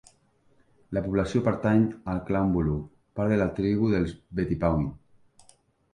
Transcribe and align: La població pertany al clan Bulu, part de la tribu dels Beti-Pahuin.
La 0.97 1.03
població 1.07 1.41
pertany 1.49 1.83
al 2.13 2.23
clan 2.31 2.55
Bulu, 2.57 2.79
part 3.19 3.35
de 3.35 3.39
la 3.43 3.49
tribu 3.61 3.93
dels 3.95 4.17
Beti-Pahuin. 4.41 4.91